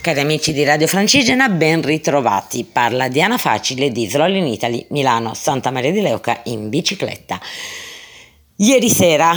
Cari 0.00 0.20
amici 0.20 0.54
di 0.54 0.64
Radio 0.64 0.86
Francigena, 0.86 1.50
ben 1.50 1.82
ritrovati. 1.82 2.64
Parla 2.64 3.08
Diana 3.08 3.36
Facile 3.36 3.90
di 3.90 4.08
Sloll 4.08 4.36
in 4.36 4.46
Italy, 4.46 4.86
Milano, 4.88 5.34
Santa 5.34 5.70
Maria 5.70 5.92
di 5.92 6.00
Leuca 6.00 6.40
in 6.44 6.70
bicicletta. 6.70 7.38
Ieri 8.56 8.88
sera 8.88 9.34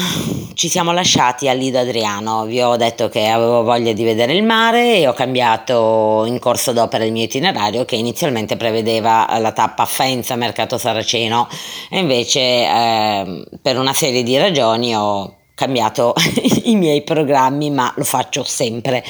ci 0.54 0.70
siamo 0.70 0.94
lasciati 0.94 1.50
a 1.50 1.54
Lido 1.54 1.80
Adriano, 1.80 2.46
vi 2.46 2.62
ho 2.62 2.78
detto 2.78 3.10
che 3.10 3.28
avevo 3.28 3.64
voglia 3.64 3.92
di 3.92 4.06
vedere 4.06 4.36
il 4.36 4.44
mare 4.44 5.00
e 5.00 5.08
ho 5.10 5.14
cambiato 5.14 6.24
in 6.28 6.40
corso 6.40 6.72
d'opera 6.72 7.04
il 7.04 7.12
mio 7.12 7.24
itinerario 7.24 7.84
che 7.84 7.98
inizialmente 7.98 8.56
prevedeva 8.56 9.38
la 9.40 9.52
tappa 9.52 9.84
Faenza 9.84 10.38
Mercato 10.38 10.78
Saraceno 10.78 11.50
e 11.90 12.00
invece 12.00 12.40
eh, 12.40 13.46
per 13.62 13.78
una 13.78 13.94
serie 13.94 14.24
di 14.24 14.38
ragioni 14.38 14.96
ho 14.96 15.40
cambiato 15.56 16.14
i 16.64 16.78
miei 16.78 17.04
programmi 17.04 17.70
ma 17.70 17.92
lo 17.98 18.06
faccio 18.06 18.46
sempre 18.46 19.04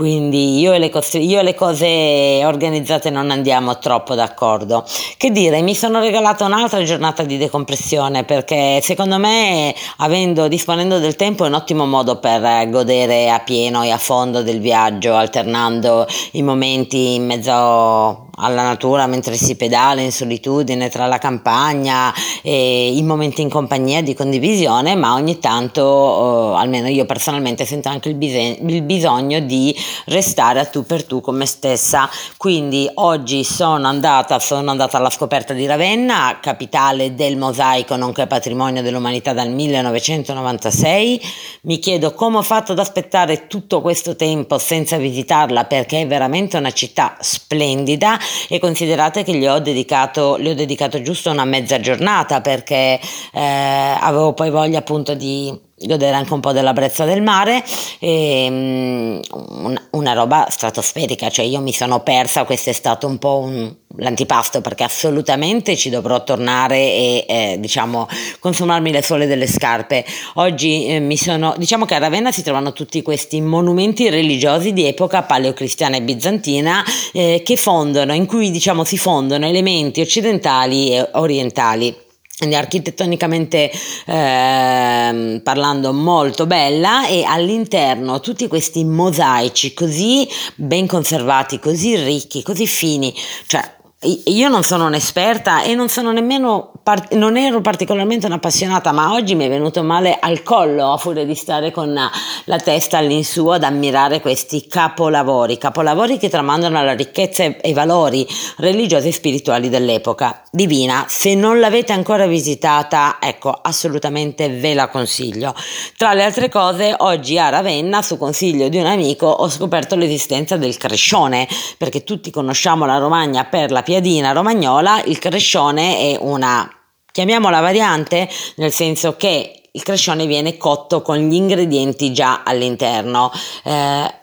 quindi 0.00 0.58
io 0.60 0.72
e, 0.72 0.78
le 0.78 0.88
cose, 0.88 1.18
io 1.18 1.40
e 1.40 1.42
le 1.42 1.54
cose 1.54 2.40
organizzate 2.46 3.10
non 3.10 3.30
andiamo 3.30 3.76
troppo 3.76 4.14
d'accordo. 4.14 4.82
Che 5.18 5.30
dire, 5.30 5.60
mi 5.60 5.74
sono 5.74 6.00
regalata 6.00 6.46
un'altra 6.46 6.82
giornata 6.84 7.22
di 7.22 7.36
decompressione 7.36 8.24
perché 8.24 8.80
secondo 8.80 9.18
me, 9.18 9.74
avendo, 9.98 10.48
disponendo 10.48 11.00
del 11.00 11.16
tempo, 11.16 11.44
è 11.44 11.48
un 11.48 11.52
ottimo 11.52 11.84
modo 11.84 12.16
per 12.16 12.70
godere 12.70 13.28
a 13.28 13.40
pieno 13.40 13.82
e 13.82 13.90
a 13.90 13.98
fondo 13.98 14.42
del 14.42 14.60
viaggio, 14.60 15.14
alternando 15.16 16.06
i 16.30 16.42
momenti 16.42 17.16
in 17.16 17.26
mezzo 17.26 18.28
alla 18.40 18.62
natura 18.62 19.06
mentre 19.06 19.36
si 19.36 19.54
pedala 19.54 20.00
in 20.00 20.12
solitudine 20.12 20.88
tra 20.88 21.06
la 21.06 21.18
campagna 21.18 22.12
e 22.42 22.96
i 22.96 23.02
momenti 23.02 23.42
in 23.42 23.50
compagnia 23.50 24.02
di 24.02 24.14
condivisione, 24.14 24.94
ma 24.94 25.14
ogni 25.14 25.38
tanto, 25.38 26.54
eh, 26.54 26.58
almeno 26.58 26.88
io 26.88 27.04
personalmente, 27.04 27.64
sento 27.64 27.88
anche 27.88 28.08
il, 28.08 28.14
bise- 28.14 28.58
il 28.60 28.82
bisogno 28.82 29.40
di 29.40 29.76
restare 30.06 30.60
a 30.60 30.64
tu 30.64 30.84
per 30.84 31.04
tu 31.04 31.20
con 31.20 31.36
me 31.36 31.46
stessa. 31.46 32.08
Quindi 32.36 32.88
oggi 32.94 33.44
sono 33.44 33.86
andata, 33.86 34.38
sono 34.38 34.70
andata 34.70 34.96
alla 34.96 35.10
scoperta 35.10 35.52
di 35.52 35.66
Ravenna, 35.66 36.38
capitale 36.40 37.14
del 37.14 37.36
mosaico, 37.36 37.96
nonché 37.96 38.26
patrimonio 38.26 38.82
dell'umanità 38.82 39.32
dal 39.32 39.50
1996. 39.50 41.20
Mi 41.62 41.78
chiedo 41.78 42.12
come 42.14 42.38
ho 42.38 42.42
fatto 42.42 42.72
ad 42.72 42.78
aspettare 42.78 43.46
tutto 43.46 43.80
questo 43.80 44.16
tempo 44.16 44.58
senza 44.58 44.96
visitarla 44.96 45.64
perché 45.64 46.02
è 46.02 46.06
veramente 46.06 46.56
una 46.56 46.72
città 46.72 47.16
splendida 47.20 48.18
e 48.48 48.58
considerate 48.58 49.22
che 49.22 49.34
gli 49.34 49.46
ho 49.46 49.58
dedicato, 49.58 50.36
le 50.36 50.50
ho 50.50 50.54
dedicato 50.54 51.00
giusto 51.02 51.30
una 51.30 51.44
mezza 51.44 51.80
giornata 51.80 52.40
perché 52.40 53.00
eh, 53.32 53.96
avevo 54.00 54.32
poi 54.32 54.50
voglia 54.50 54.78
appunto 54.78 55.14
di 55.14 55.68
godere 55.86 56.14
anche 56.14 56.32
un 56.32 56.40
po' 56.40 56.52
della 56.52 56.72
brezza 56.72 57.04
del 57.04 57.22
mare 57.22 57.62
e, 57.98 58.46
um, 58.48 59.20
una, 59.64 59.82
una, 59.90 60.12
roba 60.12 60.46
stratosferica 60.50 61.30
cioè 61.30 61.44
io 61.44 61.60
mi 61.60 61.72
sono 61.72 62.00
persa 62.00 62.44
questo 62.44 62.70
è 62.70 62.72
stato 62.72 63.06
un 63.06 63.18
po' 63.18 63.38
un, 63.38 63.74
l'antipasto 63.96 64.60
perché 64.60 64.84
assolutamente 64.84 65.76
ci 65.76 65.90
dovrò 65.90 66.22
tornare 66.22 66.76
e 66.76 67.24
eh, 67.28 67.56
diciamo 67.58 68.08
consumarmi 68.38 68.90
le 68.90 69.02
sole 69.02 69.26
delle 69.26 69.46
scarpe. 69.46 70.04
Oggi 70.34 70.86
eh, 70.86 71.00
mi 71.00 71.16
sono 71.16 71.54
diciamo 71.56 71.84
che 71.84 71.94
a 71.94 71.98
Ravenna 71.98 72.32
si 72.32 72.42
trovano 72.42 72.72
tutti 72.72 73.02
questi 73.02 73.40
monumenti 73.40 74.08
religiosi 74.08 74.72
di 74.72 74.86
epoca 74.86 75.22
paleocristiana 75.22 75.96
e 75.96 76.02
bizantina 76.02 76.84
eh, 77.12 77.42
che 77.44 77.56
fondono 77.56 78.14
in 78.14 78.26
cui 78.26 78.50
diciamo 78.50 78.84
si 78.84 78.96
fondono 78.96 79.46
elementi 79.46 80.00
occidentali 80.00 80.94
e 80.94 81.08
orientali 81.12 82.08
architettonicamente 82.54 83.70
eh, 84.06 85.40
parlando 85.42 85.92
molto 85.92 86.46
bella 86.46 87.06
e 87.06 87.24
all'interno 87.24 88.20
tutti 88.20 88.48
questi 88.48 88.84
mosaici 88.84 89.74
così 89.74 90.28
ben 90.54 90.86
conservati, 90.86 91.58
così 91.58 91.96
ricchi, 91.96 92.42
così 92.42 92.66
fini, 92.66 93.14
cioè 93.46 93.78
io 94.02 94.48
non 94.48 94.62
sono 94.62 94.86
un'esperta 94.86 95.62
e 95.62 95.74
non 95.74 95.90
sono 95.90 96.10
nemmeno, 96.10 96.72
non 97.10 97.36
ero 97.36 97.60
particolarmente 97.60 98.24
un'appassionata, 98.24 98.92
ma 98.92 99.12
oggi 99.12 99.34
mi 99.34 99.44
è 99.44 99.48
venuto 99.50 99.82
male 99.82 100.16
al 100.18 100.42
collo 100.42 100.92
a 100.92 100.96
furia 100.96 101.26
di 101.26 101.34
stare 101.34 101.70
con 101.70 101.92
la 101.92 102.58
testa 102.58 102.96
all'insù 102.96 103.48
ad 103.48 103.62
ammirare 103.62 104.22
questi 104.22 104.66
capolavori, 104.66 105.58
capolavori 105.58 106.16
che 106.16 106.30
tramandano 106.30 106.82
la 106.82 106.94
ricchezza 106.94 107.42
e 107.42 107.58
i 107.64 107.74
valori 107.74 108.26
religiosi 108.56 109.08
e 109.08 109.12
spirituali 109.12 109.68
dell'epoca 109.68 110.44
divina. 110.50 111.04
Se 111.06 111.34
non 111.34 111.60
l'avete 111.60 111.92
ancora 111.92 112.26
visitata, 112.26 113.18
ecco, 113.20 113.50
assolutamente 113.50 114.48
ve 114.48 114.72
la 114.72 114.88
consiglio. 114.88 115.54
Tra 115.98 116.14
le 116.14 116.24
altre 116.24 116.48
cose, 116.48 116.94
oggi 116.96 117.38
a 117.38 117.50
Ravenna, 117.50 118.00
su 118.00 118.16
consiglio 118.16 118.70
di 118.70 118.78
un 118.78 118.86
amico, 118.86 119.26
ho 119.26 119.50
scoperto 119.50 119.94
l'esistenza 119.94 120.56
del 120.56 120.78
crescione, 120.78 121.46
perché 121.76 122.02
tutti 122.02 122.30
conosciamo 122.30 122.86
la 122.86 122.96
Romagna 122.96 123.44
per 123.44 123.70
la 123.70 123.82
piadina 123.90 124.30
romagnola, 124.30 125.02
il 125.02 125.18
crescione 125.18 125.98
è 125.98 126.18
una, 126.20 126.70
chiamiamola 127.10 127.58
variante, 127.58 128.28
nel 128.58 128.70
senso 128.70 129.16
che 129.16 129.68
il 129.72 129.82
crescione 129.82 130.26
viene 130.26 130.56
cotto 130.56 131.02
con 131.02 131.16
gli 131.16 131.34
ingredienti 131.34 132.12
già 132.12 132.44
all'interno. 132.44 133.32
Eh, 133.64 134.14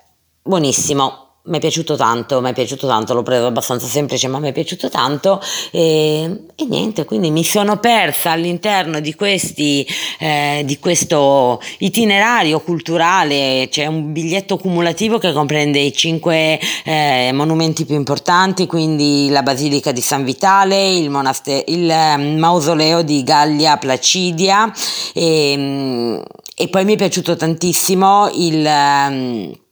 buonissimo, 0.41 1.26
mi 1.47 1.57
è 1.57 1.59
piaciuto 1.59 1.95
tanto, 1.95 2.41
mi 2.41 2.49
è 2.49 2.53
piaciuto 2.53 2.87
tanto, 2.87 3.13
l'ho 3.13 3.23
preso 3.23 3.45
abbastanza 3.45 3.87
semplice 3.87 4.27
ma 4.27 4.39
mi 4.39 4.49
è 4.49 4.53
piaciuto 4.53 4.89
tanto. 4.89 5.41
E, 5.71 6.43
e 6.55 6.65
niente, 6.65 7.05
quindi 7.05 7.31
mi 7.31 7.43
sono 7.43 7.77
persa 7.77 8.31
all'interno 8.31 8.99
di, 8.99 9.15
questi, 9.15 9.87
eh, 10.19 10.63
di 10.65 10.77
questo 10.79 11.61
itinerario 11.79 12.59
culturale, 12.59 13.67
c'è 13.69 13.85
un 13.85 14.11
biglietto 14.11 14.57
cumulativo 14.57 15.17
che 15.17 15.31
comprende 15.31 15.79
i 15.79 15.93
cinque 15.93 16.59
eh, 16.83 17.31
monumenti 17.33 17.85
più 17.85 17.95
importanti, 17.95 18.65
quindi 18.67 19.29
la 19.29 19.43
Basilica 19.43 19.91
di 19.91 20.01
San 20.01 20.23
Vitale, 20.23 20.95
il, 20.95 21.09
monaste- 21.09 21.63
il 21.67 21.89
eh, 21.89 22.17
mausoleo 22.17 23.01
di 23.01 23.23
Gallia 23.23 23.77
Placidia. 23.77 24.71
E, 25.13 26.21
e, 26.55 26.67
poi 26.69 26.85
mi 26.85 26.93
è 26.93 26.97
piaciuto 26.97 27.35
tantissimo 27.35 28.29
il... 28.33 29.65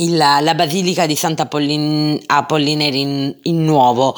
Il, 0.00 0.16
la 0.16 0.54
basilica 0.54 1.06
di 1.06 1.16
Sant'Apollinare 1.16 2.96
in, 2.96 3.34
in 3.42 3.64
Nuovo. 3.64 4.14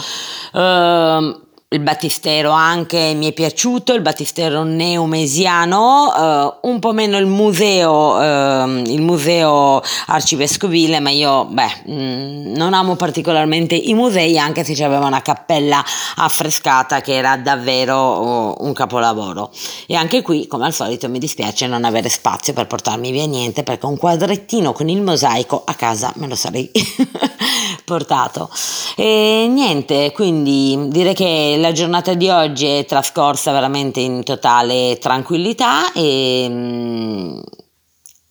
Uh, 0.52 1.48
il 1.72 1.78
battistero 1.78 2.50
anche 2.50 3.14
mi 3.14 3.28
è 3.28 3.32
piaciuto, 3.32 3.92
il 3.92 4.00
battistero 4.00 4.64
neomesiano, 4.64 6.58
uh, 6.62 6.68
un 6.68 6.80
po' 6.80 6.92
meno 6.92 7.16
il 7.16 7.26
museo, 7.26 8.16
uh, 8.16 8.82
il 8.86 9.00
museo 9.00 9.80
arcivescovile, 10.06 10.98
ma 10.98 11.10
io 11.10 11.44
beh, 11.44 11.82
mh, 11.84 11.92
mm, 11.92 12.54
non 12.56 12.74
amo 12.74 12.96
particolarmente 12.96 13.76
i 13.76 13.94
musei, 13.94 14.36
anche 14.36 14.64
se 14.64 14.74
c'aveva 14.74 15.06
una 15.06 15.22
cappella 15.22 15.80
affrescata 16.16 17.00
che 17.02 17.14
era 17.14 17.36
davvero 17.36 18.56
uh, 18.58 18.66
un 18.66 18.72
capolavoro. 18.72 19.52
E 19.86 19.94
anche 19.94 20.22
qui, 20.22 20.48
come 20.48 20.66
al 20.66 20.74
solito, 20.74 21.08
mi 21.08 21.20
dispiace 21.20 21.68
non 21.68 21.84
avere 21.84 22.08
spazio 22.08 22.52
per 22.52 22.66
portarmi 22.66 23.12
via 23.12 23.26
niente, 23.26 23.62
perché 23.62 23.86
un 23.86 23.96
quadrettino 23.96 24.72
con 24.72 24.88
il 24.88 25.02
mosaico 25.02 25.62
a 25.64 25.74
casa 25.74 26.12
me 26.16 26.26
lo 26.26 26.34
sarei 26.34 26.68
portato. 27.86 28.50
E 28.96 29.46
niente, 29.48 30.10
quindi 30.10 30.88
direi 30.88 31.14
che 31.14 31.58
la 31.60 31.72
giornata 31.72 32.14
di 32.14 32.28
oggi 32.28 32.66
è 32.66 32.84
trascorsa 32.84 33.52
veramente 33.52 34.00
in 34.00 34.24
totale 34.24 34.98
tranquillità 34.98 35.92
e 35.92 36.46
mm, 36.48 37.40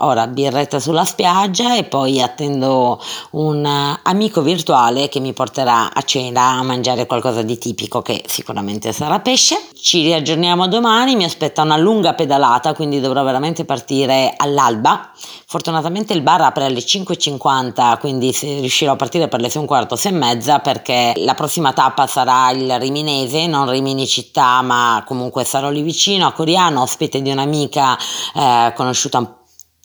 ora 0.01 0.27
birretta 0.27 0.79
sulla 0.79 1.05
spiaggia 1.05 1.75
e 1.75 1.83
poi 1.83 2.21
attendo 2.21 3.01
un 3.31 3.65
amico 4.03 4.41
virtuale 4.41 5.09
che 5.09 5.19
mi 5.19 5.33
porterà 5.33 5.93
a 5.93 6.01
cena 6.03 6.51
a 6.51 6.63
mangiare 6.63 7.05
qualcosa 7.05 7.41
di 7.41 7.57
tipico 7.57 8.01
che 8.01 8.23
sicuramente 8.27 8.93
sarà 8.93 9.19
pesce. 9.19 9.57
Ci 9.81 10.01
riaggiorniamo 10.01 10.67
domani, 10.67 11.16
mi 11.16 11.23
aspetta 11.23 11.61
una 11.61 11.78
lunga 11.78 12.13
pedalata, 12.13 12.73
quindi 12.73 12.99
dovrò 12.99 13.23
veramente 13.23 13.66
partire 13.66 14.34
all'alba. 14.35 15.11
Fortunatamente 15.46 16.13
il 16.13 16.22
bar 16.22 16.41
apre 16.41 16.66
alle 16.66 16.79
5.50, 16.79 17.97
quindi 17.99 18.35
riuscirò 18.41 18.93
a 18.93 18.95
partire 18.95 19.28
per 19.28 19.41
le 19.41 19.49
6 19.49 19.61
un 19.61 19.67
quarto, 19.67 19.95
6 19.95 20.11
e 20.11 20.16
mezza 20.16 20.59
perché 20.59 21.13
la 21.17 21.34
prossima 21.34 21.73
tappa 21.73 22.07
sarà 22.07 22.52
il 22.52 22.79
Riminese, 22.79 23.47
non 23.47 23.69
Rimini 23.69 24.05
città, 24.05 24.61
ma 24.61 25.03
comunque 25.05 25.43
sarò 25.43 25.69
lì 25.69 25.81
vicino 25.81 26.28
a 26.28 26.31
Coriano, 26.31 26.81
ospite 26.81 27.22
di 27.22 27.31
un'amica 27.31 27.97
eh, 28.35 28.73
conosciuta 28.75 29.17
un 29.17 29.39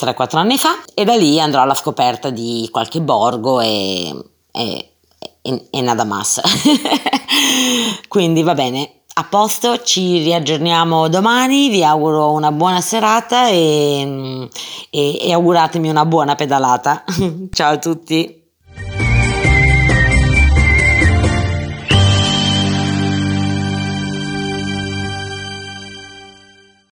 3-4 0.05 0.37
anni 0.37 0.59
fa 0.59 0.83
e 0.95 1.05
da 1.05 1.15
lì 1.15 1.41
andrò 1.41 1.63
alla 1.63 1.75
scoperta 1.75 2.31
di 2.31 2.69
qualche 2.71 3.01
borgo 3.01 3.61
e, 3.61 4.15
e, 4.53 4.91
e, 5.41 5.67
e 5.71 5.81
nada 5.81 6.05
más. 6.05 6.41
Quindi 8.09 8.43
va 8.43 8.55
bene, 8.55 9.03
a 9.15 9.25
posto, 9.25 9.83
ci 9.83 10.19
riaggiorniamo 10.19 11.09
domani, 11.09 11.69
vi 11.69 11.85
auguro 11.85 12.33
una 12.33 12.53
buona 12.53 12.81
serata 12.81 13.49
e, 13.49 14.49
e, 14.91 15.19
e 15.21 15.33
auguratemi 15.33 15.89
una 15.89 16.05
buona 16.05 16.35
pedalata. 16.35 17.05
Ciao 17.51 17.73
a 17.73 17.79
tutti! 17.79 18.44